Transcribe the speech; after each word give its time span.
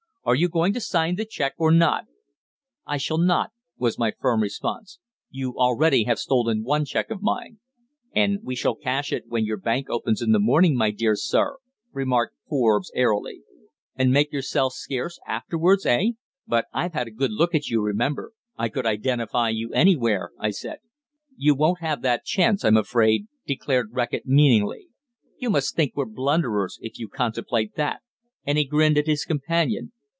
Are 0.23 0.35
you 0.35 0.49
going 0.49 0.71
to 0.73 0.79
sign 0.79 1.15
the 1.15 1.25
cheque, 1.25 1.55
or 1.57 1.71
not?" 1.71 2.05
"I 2.85 2.97
shall 2.97 3.17
not," 3.17 3.53
was 3.79 3.97
my 3.97 4.11
firm 4.11 4.43
response. 4.43 4.99
"You 5.31 5.57
already 5.57 6.03
have 6.03 6.19
stolen 6.19 6.61
one 6.63 6.85
cheque 6.85 7.09
of 7.09 7.23
mine." 7.23 7.59
"And 8.13 8.37
we 8.43 8.55
shall 8.55 8.75
cash 8.75 9.11
it 9.11 9.23
when 9.29 9.45
your 9.45 9.57
bank 9.57 9.89
opens 9.89 10.21
in 10.21 10.31
the 10.31 10.37
morning, 10.39 10.75
my 10.75 10.91
dear 10.91 11.15
sir," 11.15 11.57
remarked 11.91 12.35
Forbes 12.47 12.91
airily. 12.93 13.41
"And 13.95 14.11
make 14.13 14.31
yourselves 14.31 14.75
scarce 14.75 15.19
afterwards, 15.27 15.87
eh? 15.87 16.11
But 16.45 16.65
I've 16.71 16.93
had 16.93 17.07
a 17.07 17.11
good 17.11 17.31
look 17.31 17.55
at 17.55 17.69
you, 17.69 17.81
remember; 17.81 18.31
I 18.55 18.69
could 18.69 18.85
identify 18.85 19.49
you 19.49 19.71
anywhere," 19.73 20.33
I 20.37 20.51
said. 20.51 20.77
"You 21.35 21.55
won't 21.55 21.79
have 21.79 22.03
that 22.03 22.25
chance, 22.25 22.63
I'm 22.63 22.77
afraid," 22.77 23.25
declared 23.47 23.93
Reckitt 23.93 24.27
meaningly. 24.27 24.89
"You 25.39 25.49
must 25.49 25.75
think 25.75 25.93
we're 25.95 26.05
blunderers, 26.05 26.77
if 26.79 26.99
you 26.99 27.07
contemplate 27.09 27.73
that!" 27.73 28.03
and 28.45 28.59
he 28.59 28.65
grinned 28.65 28.99
at 28.99 29.07
his 29.07 29.25
companion. 29.25 29.91